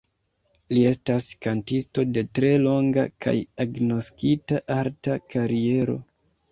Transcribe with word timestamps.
Li 0.77 0.85
estas 0.91 1.27
kantisto 1.47 2.07
de 2.15 2.25
tre 2.39 2.51
longa 2.65 3.07
kaj 3.27 3.37
agnoskita 3.67 4.65
arta 4.83 5.23
kariero. 5.35 6.03